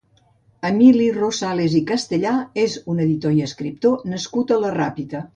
[0.67, 5.23] Emili Rosales i Castellà és un editor i escriptor nascut a la Ràpita.